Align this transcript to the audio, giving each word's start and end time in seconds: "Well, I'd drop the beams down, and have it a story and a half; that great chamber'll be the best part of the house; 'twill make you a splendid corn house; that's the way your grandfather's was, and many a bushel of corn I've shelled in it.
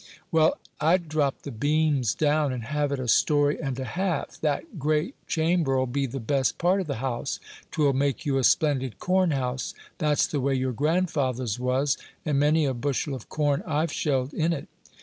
"Well, 0.31 0.57
I'd 0.79 1.07
drop 1.07 1.43
the 1.43 1.51
beams 1.51 2.15
down, 2.15 2.51
and 2.51 2.63
have 2.63 2.91
it 2.91 2.97
a 2.99 3.07
story 3.07 3.61
and 3.61 3.79
a 3.79 3.83
half; 3.85 4.41
that 4.41 4.79
great 4.79 5.13
chamber'll 5.27 5.85
be 5.85 6.07
the 6.07 6.19
best 6.19 6.57
part 6.57 6.81
of 6.81 6.87
the 6.87 6.95
house; 7.05 7.39
'twill 7.69 7.93
make 7.93 8.25
you 8.25 8.39
a 8.39 8.43
splendid 8.43 8.97
corn 8.97 9.29
house; 9.29 9.75
that's 9.99 10.25
the 10.25 10.41
way 10.41 10.55
your 10.55 10.73
grandfather's 10.73 11.59
was, 11.59 11.99
and 12.25 12.39
many 12.39 12.65
a 12.65 12.73
bushel 12.73 13.13
of 13.13 13.29
corn 13.29 13.61
I've 13.67 13.93
shelled 13.93 14.33
in 14.33 14.53
it. 14.53 14.67